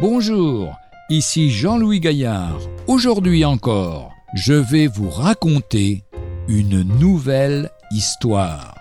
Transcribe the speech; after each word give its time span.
Bonjour, 0.00 0.78
ici 1.10 1.50
Jean-Louis 1.50 2.00
Gaillard. 2.00 2.58
Aujourd'hui 2.86 3.44
encore, 3.44 4.14
je 4.34 4.54
vais 4.54 4.86
vous 4.86 5.10
raconter 5.10 6.04
une 6.48 6.80
nouvelle 6.98 7.68
histoire. 7.90 8.74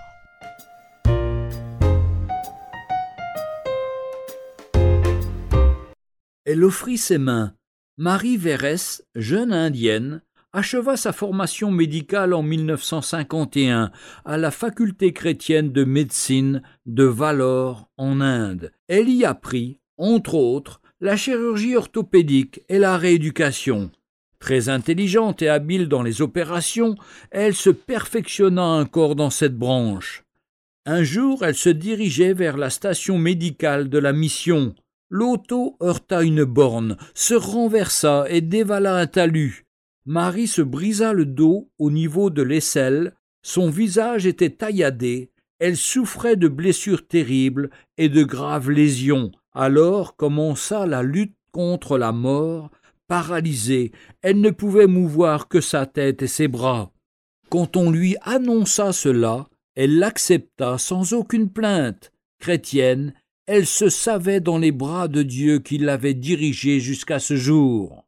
Elle 6.45 6.63
offrit 6.63 6.97
ses 6.97 7.17
mains. 7.17 7.53
Marie 7.97 8.37
Vérès, 8.37 9.03
jeune 9.13 9.51
indienne, 9.51 10.21
acheva 10.53 10.95
sa 10.95 11.11
formation 11.11 11.69
médicale 11.69 12.33
en 12.33 12.43
1951 12.43 13.91
à 14.23 14.37
la 14.37 14.51
faculté 14.51 15.11
chrétienne 15.11 15.73
de 15.73 15.83
médecine 15.83 16.61
de 16.85 17.03
Vallor 17.03 17.89
en 17.97 18.21
Inde. 18.21 18.71
Elle 18.87 19.09
y 19.09 19.25
apprit, 19.25 19.81
entre 19.97 20.35
autres, 20.35 20.79
la 21.01 21.15
chirurgie 21.15 21.77
orthopédique 21.77 22.61
et 22.67 22.77
la 22.77 22.97
rééducation. 22.97 23.89
Très 24.39 24.67
intelligente 24.67 25.41
et 25.41 25.49
habile 25.49 25.87
dans 25.87 26.03
les 26.03 26.21
opérations, 26.21 26.95
elle 27.31 27.55
se 27.55 27.69
perfectionna 27.69 28.63
encore 28.63 29.15
dans 29.15 29.29
cette 29.29 29.57
branche. 29.57 30.23
Un 30.85 31.03
jour, 31.03 31.45
elle 31.45 31.55
se 31.55 31.69
dirigeait 31.69 32.33
vers 32.33 32.57
la 32.57 32.69
station 32.69 33.17
médicale 33.17 33.89
de 33.89 33.97
la 33.97 34.11
mission. 34.11 34.75
L'auto 35.09 35.77
heurta 35.81 36.23
une 36.23 36.43
borne, 36.43 36.97
se 37.13 37.33
renversa 37.33 38.25
et 38.29 38.41
dévala 38.41 38.95
un 38.95 39.07
talus. 39.07 39.65
Marie 40.05 40.47
se 40.47 40.61
brisa 40.61 41.13
le 41.13 41.25
dos 41.25 41.69
au 41.79 41.91
niveau 41.91 42.29
de 42.29 42.41
l'aisselle, 42.41 43.13
son 43.41 43.69
visage 43.69 44.25
était 44.25 44.49
tailladé, 44.49 45.31
elle 45.59 45.77
souffrait 45.77 46.35
de 46.35 46.47
blessures 46.47 47.07
terribles 47.07 47.69
et 47.97 48.09
de 48.09 48.23
graves 48.23 48.69
lésions. 48.69 49.31
Alors 49.53 50.15
commença 50.15 50.85
la 50.85 51.03
lutte 51.03 51.35
contre 51.51 51.97
la 51.97 52.11
mort, 52.11 52.69
paralysée, 53.07 53.91
elle 54.21 54.39
ne 54.41 54.51
pouvait 54.51 54.87
mouvoir 54.87 55.47
que 55.47 55.61
sa 55.61 55.85
tête 55.85 56.21
et 56.21 56.27
ses 56.27 56.47
bras. 56.47 56.91
Quand 57.49 57.75
on 57.75 57.89
lui 57.89 58.15
annonça 58.21 58.93
cela, 58.93 59.47
elle 59.75 59.97
l'accepta 59.97 60.77
sans 60.77 61.13
aucune 61.13 61.49
plainte. 61.49 62.11
Chrétienne, 62.39 63.13
elle 63.47 63.65
se 63.65 63.89
savait 63.89 64.39
dans 64.39 64.59
les 64.59 64.71
bras 64.71 65.07
de 65.07 65.23
Dieu 65.23 65.57
qui 65.59 65.79
l'avait 65.79 66.13
dirigée 66.13 66.79
jusqu'à 66.79 67.17
ce 67.17 67.35
jour. 67.35 68.05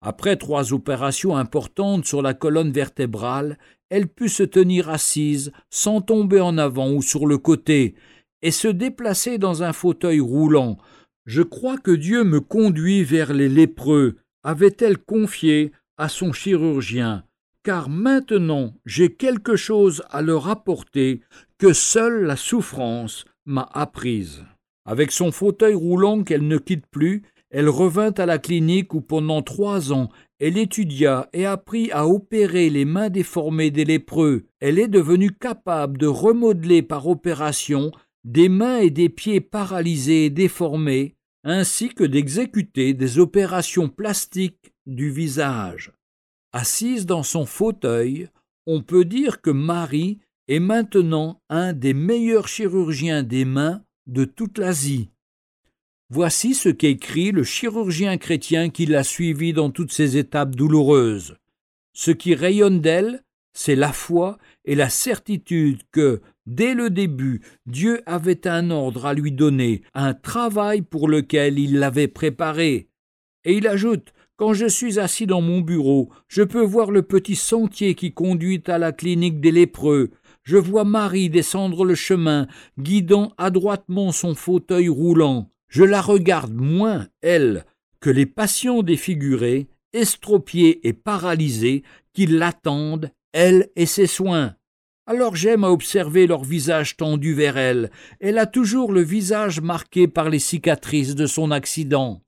Après 0.00 0.36
trois 0.36 0.72
opérations 0.72 1.36
importantes 1.36 2.04
sur 2.04 2.20
la 2.20 2.34
colonne 2.34 2.72
vertébrale, 2.72 3.58
elle 3.88 4.08
put 4.08 4.28
se 4.28 4.42
tenir 4.42 4.88
assise 4.88 5.52
sans 5.70 6.00
tomber 6.00 6.40
en 6.40 6.58
avant 6.58 6.90
ou 6.90 7.02
sur 7.02 7.26
le 7.26 7.38
côté, 7.38 7.94
et 8.46 8.52
se 8.52 8.68
déplacer 8.68 9.38
dans 9.38 9.64
un 9.64 9.72
fauteuil 9.72 10.20
roulant. 10.20 10.76
Je 11.24 11.42
crois 11.42 11.78
que 11.78 11.90
Dieu 11.90 12.22
me 12.22 12.38
conduit 12.38 13.02
vers 13.02 13.34
les 13.34 13.48
lépreux, 13.48 14.18
avait-elle 14.44 14.98
confié 14.98 15.72
à 15.98 16.08
son 16.08 16.32
chirurgien, 16.32 17.24
car 17.64 17.88
maintenant 17.88 18.72
j'ai 18.84 19.12
quelque 19.12 19.56
chose 19.56 20.04
à 20.10 20.22
leur 20.22 20.48
apporter 20.48 21.22
que 21.58 21.72
seule 21.72 22.22
la 22.22 22.36
souffrance 22.36 23.24
m'a 23.46 23.68
apprise. 23.74 24.44
Avec 24.84 25.10
son 25.10 25.32
fauteuil 25.32 25.74
roulant 25.74 26.22
qu'elle 26.22 26.46
ne 26.46 26.58
quitte 26.58 26.86
plus, 26.86 27.24
elle 27.50 27.68
revint 27.68 28.12
à 28.12 28.26
la 28.26 28.38
clinique 28.38 28.94
où 28.94 29.00
pendant 29.00 29.42
trois 29.42 29.92
ans 29.92 30.08
elle 30.38 30.56
étudia 30.56 31.28
et 31.32 31.46
apprit 31.46 31.90
à 31.90 32.06
opérer 32.06 32.70
les 32.70 32.84
mains 32.84 33.08
déformées 33.08 33.72
des 33.72 33.84
lépreux. 33.84 34.44
Elle 34.60 34.78
est 34.78 34.86
devenue 34.86 35.32
capable 35.32 35.98
de 35.98 36.06
remodeler 36.06 36.82
par 36.82 37.08
opération 37.08 37.90
des 38.26 38.48
mains 38.48 38.78
et 38.78 38.90
des 38.90 39.08
pieds 39.08 39.40
paralysés 39.40 40.26
et 40.26 40.30
déformés, 40.30 41.14
ainsi 41.44 41.90
que 41.90 42.02
d'exécuter 42.02 42.92
des 42.92 43.20
opérations 43.20 43.88
plastiques 43.88 44.74
du 44.84 45.10
visage. 45.10 45.92
Assise 46.52 47.06
dans 47.06 47.22
son 47.22 47.46
fauteuil, 47.46 48.28
on 48.66 48.82
peut 48.82 49.04
dire 49.04 49.40
que 49.40 49.50
Marie 49.50 50.18
est 50.48 50.58
maintenant 50.58 51.40
un 51.48 51.72
des 51.72 51.94
meilleurs 51.94 52.48
chirurgiens 52.48 53.22
des 53.22 53.44
mains 53.44 53.84
de 54.08 54.24
toute 54.24 54.58
l'Asie. 54.58 55.10
Voici 56.10 56.54
ce 56.54 56.68
qu'écrit 56.68 57.30
le 57.30 57.44
chirurgien 57.44 58.16
chrétien 58.16 58.70
qui 58.70 58.86
l'a 58.86 59.04
suivi 59.04 59.52
dans 59.52 59.70
toutes 59.70 59.92
ces 59.92 60.16
étapes 60.16 60.56
douloureuses. 60.56 61.36
Ce 61.92 62.10
qui 62.10 62.34
rayonne 62.34 62.80
d'elle, 62.80 63.22
c'est 63.52 63.76
la 63.76 63.92
foi 63.92 64.38
et 64.64 64.74
la 64.74 64.88
certitude 64.88 65.82
que, 65.92 66.20
dès 66.46 66.74
le 66.74 66.90
début, 66.90 67.42
Dieu 67.66 68.00
avait 68.06 68.46
un 68.46 68.70
ordre 68.70 69.06
à 69.06 69.14
lui 69.14 69.32
donner, 69.32 69.82
un 69.94 70.14
travail 70.14 70.82
pour 70.82 71.08
lequel 71.08 71.58
il 71.58 71.78
l'avait 71.78 72.08
préparé. 72.08 72.88
Et 73.44 73.54
il 73.54 73.66
ajoute 73.66 74.12
Quand 74.36 74.52
je 74.52 74.66
suis 74.66 74.98
assis 74.98 75.26
dans 75.26 75.40
mon 75.40 75.60
bureau, 75.60 76.10
je 76.28 76.42
peux 76.42 76.64
voir 76.64 76.90
le 76.90 77.02
petit 77.02 77.36
sentier 77.36 77.94
qui 77.94 78.12
conduit 78.12 78.62
à 78.66 78.78
la 78.78 78.92
clinique 78.92 79.40
des 79.40 79.52
lépreux, 79.52 80.10
je 80.46 80.56
vois 80.56 80.84
Marie 80.84 81.28
descendre 81.28 81.84
le 81.84 81.96
chemin, 81.96 82.46
guidant 82.78 83.32
adroitement 83.36 84.12
son 84.12 84.36
fauteuil 84.36 84.88
roulant. 84.88 85.50
Je 85.68 85.82
la 85.82 86.00
regarde 86.00 86.54
moins, 86.54 87.08
elle, 87.20 87.66
que 87.98 88.10
les 88.10 88.26
patients 88.26 88.84
défigurés, 88.84 89.66
estropiés 89.92 90.86
et 90.86 90.92
paralysés 90.92 91.82
qui 92.12 92.26
l'attendent, 92.26 93.10
elle 93.32 93.70
et 93.74 93.86
ses 93.86 94.06
soins. 94.06 94.54
Alors 95.08 95.36
j'aime 95.36 95.62
à 95.62 95.70
observer 95.70 96.26
leur 96.26 96.42
visage 96.42 96.96
tendu 96.96 97.32
vers 97.32 97.56
elle. 97.56 97.92
Elle 98.18 98.38
a 98.38 98.46
toujours 98.46 98.92
le 98.92 99.02
visage 99.02 99.60
marqué 99.60 100.08
par 100.08 100.28
les 100.28 100.40
cicatrices 100.40 101.14
de 101.14 101.26
son 101.26 101.52
accident. 101.52 102.22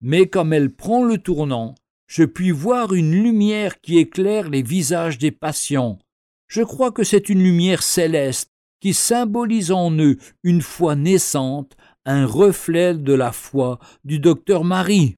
Mais 0.00 0.26
comme 0.26 0.54
elle 0.54 0.74
prend 0.74 1.04
le 1.04 1.18
tournant, 1.18 1.74
je 2.06 2.24
puis 2.24 2.50
voir 2.50 2.94
une 2.94 3.12
lumière 3.12 3.82
qui 3.82 3.98
éclaire 3.98 4.48
les 4.48 4.62
visages 4.62 5.18
des 5.18 5.32
patients. 5.32 5.98
Je 6.46 6.62
crois 6.62 6.92
que 6.92 7.04
c'est 7.04 7.28
une 7.28 7.42
lumière 7.42 7.82
céleste 7.82 8.48
qui 8.80 8.94
symbolise 8.94 9.70
en 9.70 9.90
eux 9.98 10.16
une 10.42 10.62
foi 10.62 10.96
naissante, 10.96 11.76
un 12.06 12.24
reflet 12.24 12.94
de 12.94 13.12
la 13.12 13.32
foi 13.32 13.78
du 14.04 14.18
docteur 14.18 14.64
Marie. 14.64 15.17